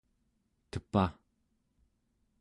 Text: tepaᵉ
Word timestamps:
tepaᵉ 0.71 1.05